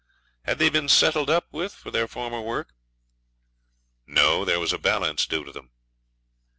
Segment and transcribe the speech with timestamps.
[0.45, 2.73] 'Had they been settled up with for their former work?'
[4.07, 5.69] 'No, there was a balance due to them.'